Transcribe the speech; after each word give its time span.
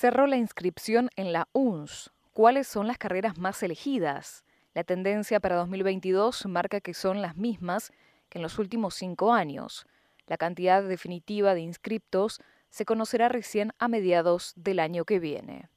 Cerró 0.00 0.28
la 0.28 0.36
inscripción 0.36 1.10
en 1.16 1.32
la 1.32 1.48
UNS. 1.52 2.12
¿Cuáles 2.32 2.68
son 2.68 2.86
las 2.86 2.98
carreras 2.98 3.36
más 3.36 3.60
elegidas? 3.64 4.44
La 4.72 4.84
tendencia 4.84 5.40
para 5.40 5.56
2022 5.56 6.46
marca 6.46 6.80
que 6.80 6.94
son 6.94 7.20
las 7.20 7.36
mismas 7.36 7.90
que 8.28 8.38
en 8.38 8.42
los 8.42 8.60
últimos 8.60 8.94
cinco 8.94 9.32
años. 9.32 9.88
La 10.28 10.36
cantidad 10.36 10.84
definitiva 10.84 11.52
de 11.54 11.62
inscriptos 11.62 12.40
se 12.70 12.84
conocerá 12.84 13.28
recién 13.28 13.72
a 13.80 13.88
mediados 13.88 14.52
del 14.54 14.78
año 14.78 15.04
que 15.04 15.18
viene. 15.18 15.68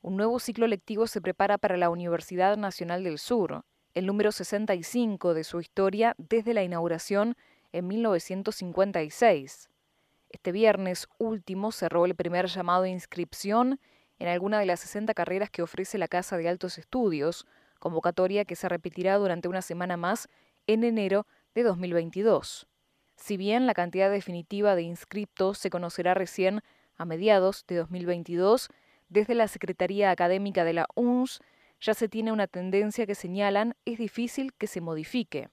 Un 0.00 0.16
nuevo 0.16 0.38
ciclo 0.38 0.68
lectivo 0.68 1.08
se 1.08 1.20
prepara 1.20 1.58
para 1.58 1.76
la 1.76 1.90
Universidad 1.90 2.56
Nacional 2.56 3.02
del 3.02 3.18
Sur, 3.18 3.64
el 3.94 4.06
número 4.06 4.30
65 4.30 5.34
de 5.34 5.42
su 5.42 5.58
historia 5.58 6.14
desde 6.18 6.54
la 6.54 6.62
inauguración 6.62 7.36
en 7.72 7.88
1956. 7.88 9.70
Este 10.28 10.52
viernes 10.52 11.08
último 11.18 11.72
cerró 11.72 12.04
el 12.04 12.14
primer 12.14 12.46
llamado 12.46 12.82
de 12.82 12.90
inscripción 12.90 13.80
en 14.18 14.28
alguna 14.28 14.58
de 14.58 14.66
las 14.66 14.80
60 14.80 15.14
carreras 15.14 15.50
que 15.50 15.62
ofrece 15.62 15.98
la 15.98 16.08
Casa 16.08 16.36
de 16.36 16.48
Altos 16.48 16.78
Estudios, 16.78 17.46
convocatoria 17.78 18.44
que 18.44 18.56
se 18.56 18.68
repetirá 18.68 19.16
durante 19.16 19.48
una 19.48 19.62
semana 19.62 19.96
más 19.96 20.28
en 20.66 20.84
enero 20.84 21.26
de 21.54 21.62
2022. 21.62 22.66
Si 23.16 23.36
bien 23.36 23.66
la 23.66 23.74
cantidad 23.74 24.10
definitiva 24.10 24.74
de 24.74 24.82
inscriptos 24.82 25.58
se 25.58 25.70
conocerá 25.70 26.14
recién 26.14 26.60
a 26.96 27.04
mediados 27.04 27.64
de 27.66 27.76
2022, 27.76 28.68
desde 29.08 29.34
la 29.34 29.48
Secretaría 29.48 30.10
Académica 30.10 30.64
de 30.64 30.72
la 30.72 30.86
UNS 30.94 31.40
ya 31.80 31.94
se 31.94 32.08
tiene 32.08 32.32
una 32.32 32.46
tendencia 32.46 33.06
que 33.06 33.14
señalan 33.14 33.74
es 33.84 33.98
difícil 33.98 34.52
que 34.54 34.66
se 34.66 34.80
modifique. 34.80 35.48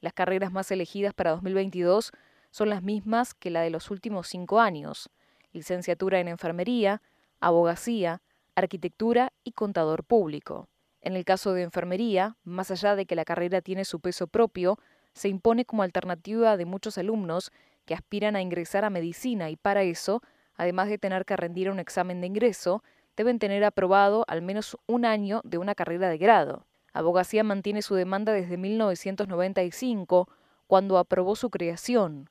Las 0.00 0.12
carreras 0.12 0.52
más 0.52 0.70
elegidas 0.70 1.14
para 1.14 1.30
2022 1.30 2.12
son 2.52 2.68
las 2.68 2.82
mismas 2.82 3.34
que 3.34 3.50
la 3.50 3.62
de 3.62 3.70
los 3.70 3.90
últimos 3.90 4.28
cinco 4.28 4.60
años, 4.60 5.10
licenciatura 5.52 6.20
en 6.20 6.28
enfermería, 6.28 7.02
abogacía, 7.40 8.22
arquitectura 8.54 9.32
y 9.42 9.52
contador 9.52 10.04
público. 10.04 10.68
En 11.00 11.16
el 11.16 11.24
caso 11.24 11.54
de 11.54 11.62
enfermería, 11.62 12.36
más 12.44 12.70
allá 12.70 12.94
de 12.94 13.06
que 13.06 13.16
la 13.16 13.24
carrera 13.24 13.62
tiene 13.62 13.84
su 13.84 14.00
peso 14.00 14.26
propio, 14.28 14.78
se 15.14 15.28
impone 15.28 15.64
como 15.64 15.82
alternativa 15.82 16.56
de 16.56 16.66
muchos 16.66 16.98
alumnos 16.98 17.50
que 17.86 17.94
aspiran 17.94 18.36
a 18.36 18.42
ingresar 18.42 18.84
a 18.84 18.90
medicina 18.90 19.50
y 19.50 19.56
para 19.56 19.82
eso, 19.82 20.22
además 20.54 20.88
de 20.88 20.98
tener 20.98 21.24
que 21.24 21.36
rendir 21.36 21.70
un 21.70 21.80
examen 21.80 22.20
de 22.20 22.26
ingreso, 22.28 22.84
deben 23.16 23.38
tener 23.38 23.64
aprobado 23.64 24.24
al 24.28 24.42
menos 24.42 24.76
un 24.86 25.04
año 25.04 25.40
de 25.44 25.58
una 25.58 25.74
carrera 25.74 26.08
de 26.08 26.18
grado. 26.18 26.66
Abogacía 26.92 27.42
mantiene 27.44 27.80
su 27.80 27.94
demanda 27.94 28.32
desde 28.32 28.58
1995, 28.58 30.28
cuando 30.66 30.98
aprobó 30.98 31.34
su 31.34 31.50
creación. 31.50 32.30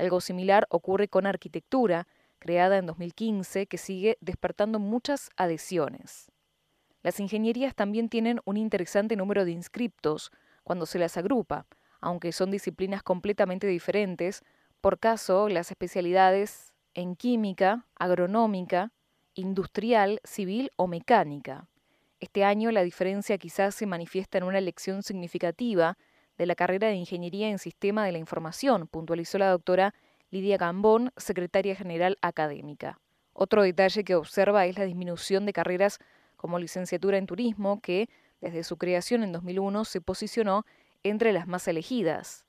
Algo 0.00 0.22
similar 0.22 0.66
ocurre 0.70 1.08
con 1.08 1.26
arquitectura, 1.26 2.08
creada 2.38 2.78
en 2.78 2.86
2015, 2.86 3.66
que 3.66 3.76
sigue 3.76 4.16
despertando 4.22 4.78
muchas 4.78 5.28
adhesiones. 5.36 6.32
Las 7.02 7.20
ingenierías 7.20 7.74
también 7.74 8.08
tienen 8.08 8.40
un 8.46 8.56
interesante 8.56 9.14
número 9.14 9.44
de 9.44 9.50
inscriptos 9.50 10.32
cuando 10.64 10.86
se 10.86 10.98
las 10.98 11.18
agrupa, 11.18 11.66
aunque 12.00 12.32
son 12.32 12.50
disciplinas 12.50 13.02
completamente 13.02 13.66
diferentes, 13.66 14.42
por 14.80 14.98
caso 14.98 15.50
las 15.50 15.70
especialidades 15.70 16.72
en 16.94 17.14
química, 17.14 17.86
agronómica, 17.94 18.92
industrial, 19.34 20.20
civil 20.24 20.70
o 20.76 20.86
mecánica. 20.86 21.68
Este 22.20 22.44
año 22.44 22.70
la 22.70 22.84
diferencia 22.84 23.36
quizás 23.36 23.74
se 23.74 23.84
manifiesta 23.84 24.38
en 24.38 24.44
una 24.44 24.56
elección 24.56 25.02
significativa 25.02 25.98
de 26.40 26.46
la 26.46 26.54
carrera 26.54 26.88
de 26.88 26.94
Ingeniería 26.94 27.50
en 27.50 27.58
Sistema 27.58 28.06
de 28.06 28.12
la 28.12 28.18
Información, 28.18 28.86
puntualizó 28.86 29.36
la 29.36 29.50
doctora 29.50 29.92
Lidia 30.30 30.56
Gambón, 30.56 31.12
secretaria 31.18 31.76
general 31.76 32.16
académica. 32.22 32.98
Otro 33.34 33.62
detalle 33.62 34.04
que 34.04 34.14
observa 34.14 34.64
es 34.64 34.78
la 34.78 34.86
disminución 34.86 35.44
de 35.44 35.52
carreras 35.52 35.98
como 36.38 36.58
licenciatura 36.58 37.18
en 37.18 37.26
turismo, 37.26 37.82
que 37.82 38.08
desde 38.40 38.64
su 38.64 38.78
creación 38.78 39.22
en 39.22 39.32
2001 39.32 39.84
se 39.84 40.00
posicionó 40.00 40.64
entre 41.02 41.34
las 41.34 41.46
más 41.46 41.68
elegidas. 41.68 42.46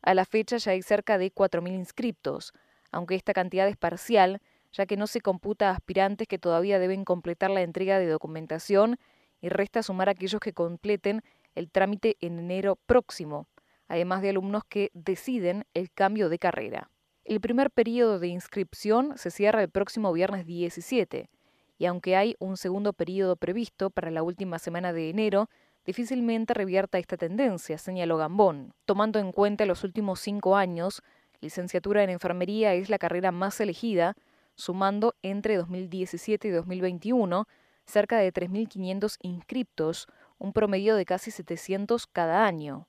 A 0.00 0.14
la 0.14 0.26
fecha 0.26 0.58
ya 0.58 0.70
hay 0.70 0.82
cerca 0.82 1.18
de 1.18 1.34
4.000 1.34 1.74
inscriptos, 1.74 2.52
aunque 2.92 3.16
esta 3.16 3.32
cantidad 3.32 3.66
es 3.66 3.76
parcial, 3.76 4.40
ya 4.72 4.86
que 4.86 4.96
no 4.96 5.08
se 5.08 5.20
computa 5.20 5.70
a 5.70 5.72
aspirantes 5.72 6.28
que 6.28 6.38
todavía 6.38 6.78
deben 6.78 7.04
completar 7.04 7.50
la 7.50 7.62
entrega 7.62 7.98
de 7.98 8.06
documentación 8.06 8.96
y 9.40 9.48
resta 9.48 9.82
sumar 9.82 10.08
a 10.08 10.12
aquellos 10.12 10.40
que 10.40 10.52
completen 10.52 11.24
el 11.54 11.70
trámite 11.70 12.16
en 12.20 12.38
enero 12.38 12.76
próximo, 12.86 13.46
además 13.88 14.22
de 14.22 14.30
alumnos 14.30 14.64
que 14.68 14.90
deciden 14.94 15.64
el 15.74 15.90
cambio 15.90 16.28
de 16.28 16.38
carrera. 16.38 16.90
El 17.24 17.40
primer 17.40 17.70
periodo 17.70 18.18
de 18.18 18.28
inscripción 18.28 19.16
se 19.16 19.30
cierra 19.30 19.62
el 19.62 19.70
próximo 19.70 20.12
viernes 20.12 20.46
17, 20.46 21.30
y 21.78 21.86
aunque 21.86 22.16
hay 22.16 22.36
un 22.38 22.56
segundo 22.56 22.92
periodo 22.92 23.36
previsto 23.36 23.90
para 23.90 24.10
la 24.10 24.22
última 24.22 24.58
semana 24.58 24.92
de 24.92 25.10
enero, 25.10 25.48
difícilmente 25.84 26.54
revierta 26.54 26.98
esta 26.98 27.16
tendencia, 27.16 27.78
señaló 27.78 28.16
Gambón. 28.16 28.74
Tomando 28.84 29.18
en 29.18 29.32
cuenta 29.32 29.66
los 29.66 29.84
últimos 29.84 30.20
cinco 30.20 30.56
años, 30.56 31.02
licenciatura 31.40 32.02
en 32.04 32.10
enfermería 32.10 32.74
es 32.74 32.88
la 32.88 32.98
carrera 32.98 33.32
más 33.32 33.60
elegida, 33.60 34.16
sumando 34.54 35.14
entre 35.22 35.56
2017 35.56 36.48
y 36.48 36.50
2021 36.50 37.46
cerca 37.86 38.18
de 38.18 38.32
3.500 38.32 39.16
inscriptos, 39.22 40.08
un 40.38 40.52
promedio 40.52 40.96
de 40.96 41.04
casi 41.04 41.30
700 41.30 42.06
cada 42.06 42.46
año. 42.46 42.88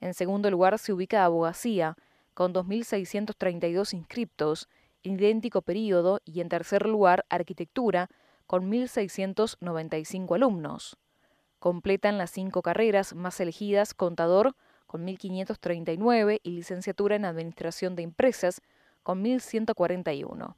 En 0.00 0.14
segundo 0.14 0.50
lugar 0.50 0.78
se 0.78 0.92
ubica 0.92 1.24
abogacía, 1.24 1.96
con 2.34 2.52
2.632 2.52 3.94
inscriptos, 3.94 4.68
idéntico 5.02 5.62
periodo, 5.62 6.20
y 6.24 6.40
en 6.40 6.48
tercer 6.48 6.86
lugar 6.86 7.24
arquitectura, 7.28 8.08
con 8.46 8.70
1.695 8.70 10.34
alumnos. 10.34 10.96
Completan 11.58 12.18
las 12.18 12.30
cinco 12.30 12.62
carreras 12.62 13.14
más 13.14 13.38
elegidas 13.38 13.94
contador, 13.94 14.56
con 14.86 15.06
1.539, 15.06 16.40
y 16.42 16.50
licenciatura 16.50 17.16
en 17.16 17.24
administración 17.24 17.94
de 17.94 18.02
empresas, 18.02 18.60
con 19.02 19.22
1.141. 19.22 20.56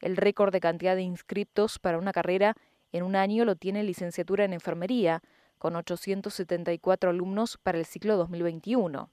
El 0.00 0.16
récord 0.16 0.52
de 0.52 0.60
cantidad 0.60 0.96
de 0.96 1.02
inscriptos 1.02 1.78
para 1.78 1.98
una 1.98 2.12
carrera 2.12 2.56
en 2.94 3.02
un 3.02 3.16
año 3.16 3.44
lo 3.44 3.56
tiene 3.56 3.82
licenciatura 3.82 4.44
en 4.44 4.52
enfermería, 4.52 5.20
con 5.58 5.74
874 5.74 7.10
alumnos 7.10 7.58
para 7.60 7.76
el 7.76 7.86
ciclo 7.86 8.16
2021. 8.16 9.10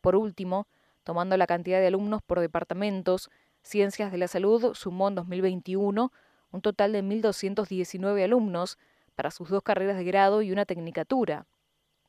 Por 0.00 0.16
último, 0.16 0.66
tomando 1.04 1.36
la 1.36 1.46
cantidad 1.46 1.78
de 1.78 1.86
alumnos 1.86 2.22
por 2.22 2.40
departamentos, 2.40 3.30
Ciencias 3.62 4.10
de 4.10 4.18
la 4.18 4.26
Salud 4.26 4.74
sumó 4.74 5.06
en 5.06 5.14
2021 5.14 6.12
un 6.50 6.60
total 6.60 6.92
de 6.92 7.04
1.219 7.04 8.24
alumnos 8.24 8.78
para 9.14 9.30
sus 9.30 9.48
dos 9.48 9.62
carreras 9.62 9.96
de 9.96 10.04
grado 10.04 10.42
y 10.42 10.50
una 10.50 10.64
tecnicatura. 10.64 11.46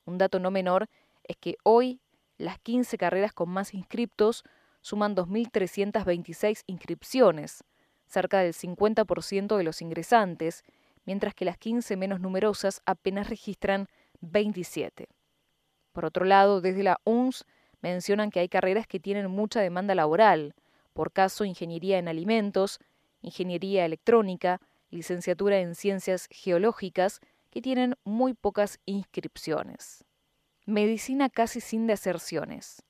Un 0.06 0.18
dato 0.18 0.40
no 0.40 0.50
menor 0.50 0.90
es 1.24 1.38
que 1.38 1.58
hoy 1.62 2.02
las 2.40 2.58
15 2.58 2.98
carreras 2.98 3.32
con 3.32 3.50
más 3.50 3.76
inscriptos 3.76 4.44
suman 4.82 5.16
2.326 5.16 6.64
inscripciones, 6.66 7.64
cerca 8.08 8.40
del 8.40 8.54
50% 8.54 9.56
de 9.56 9.64
los 9.64 9.84
ingresantes, 9.84 10.64
mientras 11.06 11.34
que 11.34 11.46
las 11.46 11.58
15 11.58 11.96
menos 11.98 12.20
numerosas 12.20 12.82
apenas 12.86 13.30
registran 13.30 13.88
27. 14.22 15.08
Por 15.92 16.06
otro 16.06 16.26
lado, 16.26 16.62
desde 16.62 16.84
la 16.84 17.00
UNS 17.06 17.46
mencionan 17.82 18.32
que 18.32 18.40
hay 18.40 18.50
carreras 18.50 18.88
que 18.88 19.00
tienen 19.00 19.30
mucha 19.30 19.62
demanda 19.62 19.96
laboral, 19.96 20.56
por 20.94 21.12
caso 21.12 21.46
ingeniería 21.46 21.98
en 22.00 22.08
alimentos, 22.08 22.80
ingeniería 23.22 23.86
electrónica, 23.86 24.60
licenciatura 24.90 25.60
en 25.60 25.76
ciencias 25.76 26.28
geológicas, 26.32 27.22
que 27.50 27.62
tienen 27.62 27.96
muy 28.04 28.34
pocas 28.34 28.80
inscripciones. 28.86 30.04
Medicina 30.66 31.30
casi 31.30 31.62
sin 31.62 31.88
deserciones. 31.88 32.84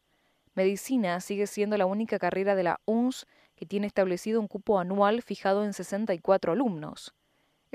Medicina 0.56 1.20
sigue 1.20 1.46
siendo 1.46 1.78
la 1.78 1.86
única 1.86 2.18
carrera 2.18 2.56
de 2.56 2.64
la 2.64 2.80
UNS 2.86 3.28
que 3.56 3.66
tiene 3.66 3.88
establecido 3.88 4.40
un 4.40 4.48
cupo 4.48 4.80
anual 4.80 5.22
fijado 5.22 5.66
en 5.66 5.74
64 5.74 6.54
alumnos. 6.54 7.14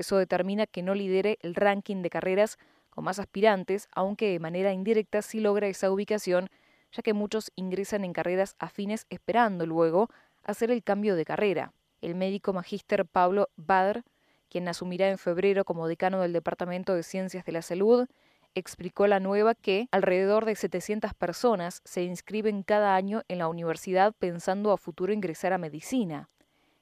Eso 0.00 0.16
determina 0.16 0.66
que 0.66 0.82
no 0.82 0.94
lidere 0.94 1.38
el 1.42 1.54
ranking 1.54 2.00
de 2.00 2.08
carreras 2.08 2.58
con 2.88 3.04
más 3.04 3.18
aspirantes, 3.18 3.86
aunque 3.92 4.32
de 4.32 4.38
manera 4.38 4.72
indirecta 4.72 5.20
sí 5.20 5.40
logra 5.40 5.66
esa 5.66 5.90
ubicación, 5.90 6.48
ya 6.90 7.02
que 7.02 7.12
muchos 7.12 7.52
ingresan 7.54 8.04
en 8.04 8.14
carreras 8.14 8.56
afines 8.58 9.04
esperando 9.10 9.66
luego 9.66 10.08
hacer 10.42 10.70
el 10.70 10.82
cambio 10.82 11.16
de 11.16 11.26
carrera. 11.26 11.74
El 12.00 12.14
médico 12.14 12.54
magíster 12.54 13.04
Pablo 13.04 13.50
Badr, 13.56 14.02
quien 14.48 14.68
asumirá 14.68 15.10
en 15.10 15.18
febrero 15.18 15.66
como 15.66 15.86
decano 15.86 16.22
del 16.22 16.32
Departamento 16.32 16.94
de 16.94 17.02
Ciencias 17.02 17.44
de 17.44 17.52
la 17.52 17.60
Salud, 17.60 18.08
explicó 18.54 19.06
la 19.06 19.20
nueva 19.20 19.54
que 19.54 19.86
alrededor 19.92 20.46
de 20.46 20.54
700 20.54 21.12
personas 21.12 21.82
se 21.84 22.04
inscriben 22.04 22.62
cada 22.62 22.94
año 22.94 23.20
en 23.28 23.36
la 23.36 23.48
universidad 23.48 24.14
pensando 24.18 24.72
a 24.72 24.78
futuro 24.78 25.12
ingresar 25.12 25.52
a 25.52 25.58
medicina. 25.58 26.30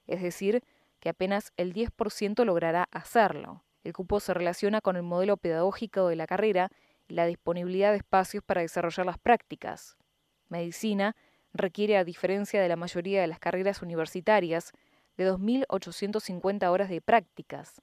Es 0.06 0.22
decir, 0.22 0.62
que 1.00 1.08
apenas 1.08 1.52
el 1.56 1.72
10% 1.72 2.44
logrará 2.44 2.88
hacerlo. 2.90 3.64
El 3.84 3.92
cupo 3.92 4.20
se 4.20 4.34
relaciona 4.34 4.80
con 4.80 4.96
el 4.96 5.02
modelo 5.02 5.36
pedagógico 5.36 6.08
de 6.08 6.16
la 6.16 6.26
carrera 6.26 6.70
y 7.08 7.14
la 7.14 7.26
disponibilidad 7.26 7.90
de 7.92 7.98
espacios 7.98 8.42
para 8.44 8.60
desarrollar 8.60 9.06
las 9.06 9.18
prácticas. 9.18 9.96
Medicina 10.48 11.16
requiere, 11.54 11.96
a 11.96 12.04
diferencia 12.04 12.60
de 12.60 12.68
la 12.68 12.76
mayoría 12.76 13.20
de 13.20 13.26
las 13.26 13.38
carreras 13.38 13.82
universitarias, 13.82 14.72
de 15.16 15.30
2.850 15.30 16.70
horas 16.70 16.88
de 16.88 17.00
prácticas. 17.00 17.82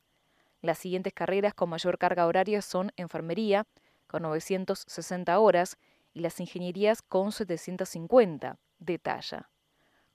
Las 0.62 0.78
siguientes 0.80 1.14
carreras 1.14 1.54
con 1.54 1.70
mayor 1.70 1.98
carga 1.98 2.26
horaria 2.26 2.62
son 2.62 2.92
enfermería, 2.96 3.66
con 4.08 4.24
960 4.24 5.38
horas, 5.40 5.78
y 6.14 6.22
las 6.22 6.40
ingenierías 6.40 7.02
con 7.02 7.32
750, 7.32 8.58
detalla. 8.80 9.50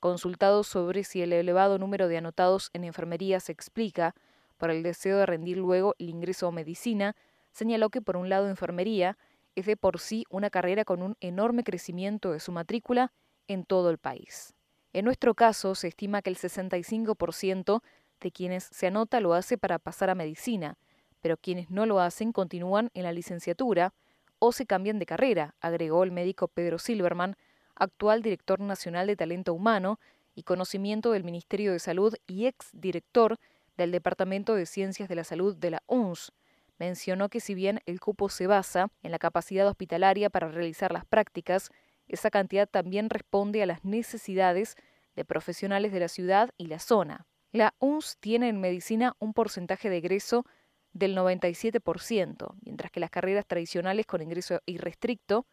Consultado 0.01 0.65
sobre 0.65 1.05
si 1.05 1.21
el 1.21 1.33
elevado 1.33 1.79
número 1.79 2.09
de 2.09 2.17
anotados 2.17 2.71
en 2.73 2.85
enfermería 2.85 3.39
se 3.39 3.53
explica 3.53 4.15
por 4.57 4.71
el 4.71 4.83
deseo 4.83 5.19
de 5.19 5.27
rendir 5.27 5.59
luego 5.59 5.95
el 5.99 6.09
ingreso 6.09 6.47
a 6.47 6.53
medicina, 6.53 7.17
señaló 7.53 7.91
que 7.91 8.01
por 8.01 8.17
un 8.17 8.31
lado 8.31 8.49
enfermería 8.49 9.19
es 9.55 9.67
de 9.67 9.77
por 9.77 10.01
sí 10.01 10.25
una 10.31 10.49
carrera 10.49 10.85
con 10.85 11.03
un 11.03 11.17
enorme 11.21 11.65
crecimiento 11.65 12.33
de 12.33 12.41
su 12.41 12.51
matrícula 12.51 13.13
en 13.47 13.65
todo 13.65 13.91
el 13.91 13.99
país. 13.99 14.55
En 14.93 15.05
nuestro 15.05 15.35
caso, 15.35 15.75
se 15.75 15.89
estima 15.89 16.23
que 16.23 16.31
el 16.31 16.37
65% 16.37 17.83
de 18.21 18.33
quienes 18.33 18.65
se 18.65 18.87
anota 18.87 19.21
lo 19.21 19.35
hace 19.35 19.59
para 19.59 19.79
pasar 19.79 20.11
a 20.11 20.15
medicina, 20.15 20.79
pero 21.21 21.37
quienes 21.37 21.71
no 21.71 21.87
lo 21.87 22.01
hacen 22.01 22.33
continúan 22.33 22.91
en 22.95 23.05
la 23.05 23.13
licenciatura 23.13 23.93
o 24.39 24.53
se 24.53 24.67
cambian 24.67 24.99
de 24.99 25.07
carrera, 25.07 25.55
agregó 25.61 26.03
el 26.05 26.11
médico 26.11 26.49
Pedro 26.49 26.79
Silverman, 26.79 27.37
actual 27.75 28.23
director 28.23 28.61
nacional 28.61 29.07
de 29.07 29.17
talento 29.17 29.55
humano 29.55 29.99
y 30.35 30.43
conocimiento 30.43 31.13
del 31.13 31.25
Ministerio 31.25 31.73
de 31.73 31.79
Salud 31.79 32.15
y 32.27 32.47
ex 32.47 32.71
director 32.73 33.39
del 33.77 33.93
Departamento 33.93 34.55
de 34.55 34.67
Ciencias 34.67 35.09
de 35.09 35.15
la 35.15 35.25
Salud 35.25 35.57
de 35.57 35.71
la 35.71 35.83
UNS. 35.87 36.33
Mencionó 36.79 37.29
que 37.29 37.41
si 37.41 37.55
bien 37.55 37.81
el 37.87 38.01
cupo 38.01 38.29
se 38.29 38.47
basa 38.47 38.89
en 39.03 39.11
la 39.11 39.19
capacidad 39.19 39.67
hospitalaria 39.69 40.31
para 40.31 40.49
realizar 40.49 40.93
las 40.93 41.05
prácticas, 41.05 41.71
esa 42.09 42.31
cantidad 42.31 42.69
también 42.69 43.11
responde 43.11 43.63
a 43.63 43.67
las 43.67 43.85
necesidades 43.85 44.77
de 45.15 45.25
profesionales 45.25 45.93
de 45.93 46.01
la 46.01 46.09
ciudad 46.09 46.51
y 46.57 46.67
la 46.67 46.79
zona. 46.79 47.27
La 47.53 47.75
UNS 47.81 48.17
tiene 48.21 48.49
en 48.49 48.61
medicina 48.61 49.15
un 49.19 49.35
porcentaje 49.35 49.91
de 49.91 49.99
egreso 49.99 50.47
del 50.93 51.17
97%, 51.17 52.55
mientras 52.65 52.91
que 52.91 53.01
las 53.01 53.11
carreras 53.11 53.47
tradicionales 53.47 54.07
con 54.07 54.23
ingreso 54.23 54.61
irrestricto 54.67 55.47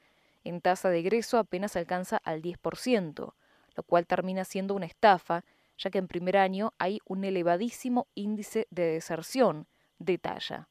en 0.47 0.61
tasa 0.61 0.89
de 0.89 0.99
egreso 0.99 1.38
apenas 1.38 1.75
alcanza 1.75 2.17
al 2.17 2.41
10%, 2.41 3.33
lo 3.75 3.83
cual 3.83 4.07
termina 4.07 4.44
siendo 4.44 4.73
una 4.75 4.85
estafa, 4.85 5.44
ya 5.77 5.89
que 5.89 5.99
en 5.99 6.07
primer 6.07 6.38
año 6.38 6.73
hay 6.77 6.99
un 7.05 7.23
elevadísimo 7.23 8.07
índice 8.15 8.67
de 8.71 8.83
deserción, 8.83 9.67
detalla. 9.99 10.69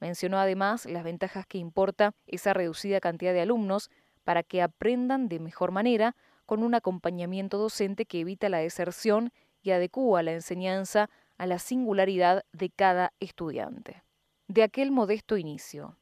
Mencionó 0.00 0.38
además 0.38 0.84
las 0.86 1.04
ventajas 1.04 1.46
que 1.46 1.58
importa 1.58 2.14
esa 2.26 2.52
reducida 2.52 3.00
cantidad 3.00 3.32
de 3.32 3.40
alumnos 3.40 3.90
para 4.24 4.42
que 4.42 4.62
aprendan 4.62 5.28
de 5.28 5.40
mejor 5.40 5.70
manera 5.70 6.16
con 6.46 6.62
un 6.62 6.74
acompañamiento 6.74 7.56
docente 7.58 8.04
que 8.04 8.20
evita 8.20 8.48
la 8.48 8.58
deserción 8.58 9.32
y 9.62 9.70
adecúa 9.70 10.22
la 10.22 10.32
enseñanza 10.32 11.08
a 11.38 11.46
la 11.46 11.58
singularidad 11.58 12.44
de 12.52 12.70
cada 12.70 13.12
estudiante. 13.18 14.02
De 14.46 14.62
aquel 14.62 14.90
modesto 14.90 15.38
inicio, 15.38 15.96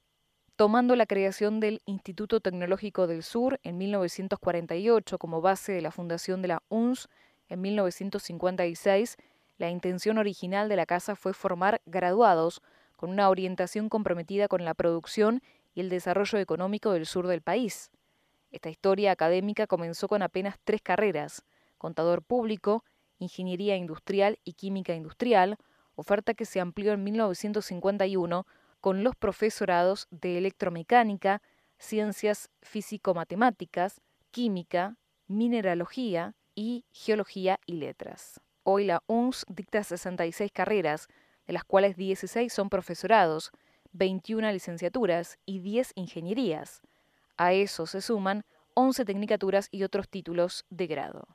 tomando 0.62 0.94
la 0.94 1.06
creación 1.06 1.58
del 1.58 1.82
Instituto 1.86 2.38
Tecnológico 2.38 3.08
del 3.08 3.24
Sur 3.24 3.58
en 3.64 3.78
1948 3.78 5.18
como 5.18 5.40
base 5.40 5.72
de 5.72 5.82
la 5.82 5.90
fundación 5.90 6.40
de 6.40 6.46
la 6.46 6.62
UNS 6.68 7.08
en 7.48 7.60
1956, 7.62 9.16
la 9.58 9.70
intención 9.70 10.18
original 10.18 10.68
de 10.68 10.76
la 10.76 10.86
casa 10.86 11.16
fue 11.16 11.34
formar 11.34 11.82
graduados 11.84 12.62
con 12.94 13.10
una 13.10 13.28
orientación 13.28 13.88
comprometida 13.88 14.46
con 14.46 14.64
la 14.64 14.74
producción 14.74 15.42
y 15.74 15.80
el 15.80 15.88
desarrollo 15.88 16.38
económico 16.38 16.92
del 16.92 17.06
sur 17.06 17.26
del 17.26 17.42
país. 17.42 17.90
Esta 18.52 18.70
historia 18.70 19.10
académica 19.10 19.66
comenzó 19.66 20.06
con 20.06 20.22
apenas 20.22 20.60
tres 20.62 20.80
carreras, 20.80 21.42
contador 21.76 22.22
público, 22.22 22.84
ingeniería 23.18 23.74
industrial 23.74 24.38
y 24.44 24.52
química 24.52 24.94
industrial, 24.94 25.56
oferta 25.96 26.34
que 26.34 26.44
se 26.44 26.60
amplió 26.60 26.92
en 26.92 27.02
1951 27.02 28.46
con 28.82 29.04
los 29.04 29.14
profesorados 29.14 30.08
de 30.10 30.38
electromecánica, 30.38 31.40
ciencias 31.78 32.50
físico-matemáticas, 32.62 34.00
química, 34.32 34.96
mineralogía 35.28 36.34
y 36.56 36.84
geología 36.90 37.60
y 37.64 37.74
letras. 37.74 38.40
Hoy 38.64 38.84
la 38.84 39.00
UNS 39.06 39.46
dicta 39.48 39.84
66 39.84 40.50
carreras, 40.52 41.06
de 41.46 41.52
las 41.52 41.62
cuales 41.62 41.96
16 41.96 42.52
son 42.52 42.68
profesorados, 42.68 43.52
21 43.92 44.50
licenciaturas 44.50 45.38
y 45.46 45.60
10 45.60 45.92
ingenierías. 45.94 46.82
A 47.36 47.52
eso 47.52 47.86
se 47.86 48.00
suman 48.00 48.44
11 48.74 49.04
tecnicaturas 49.04 49.68
y 49.70 49.84
otros 49.84 50.08
títulos 50.08 50.64
de 50.70 50.88
grado. 50.88 51.28